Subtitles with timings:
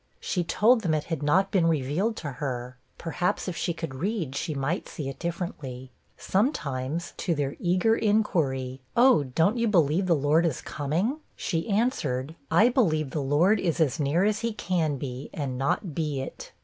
[0.19, 4.35] She told them it had not been revealed to her; perhaps, if she could read,
[4.35, 5.91] she might see it differently.
[6.17, 12.33] Sometimes, to their eager inquiry, 'Oh, don't you believe the Lord is coming?' she answered,
[12.49, 16.51] 'I believe the Lord is as near as he can be, and not be it.'